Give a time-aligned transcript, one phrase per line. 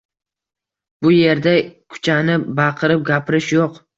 [1.07, 1.53] Bu erda
[1.95, 3.81] kuchanib, baqirib gapirish yo‘q.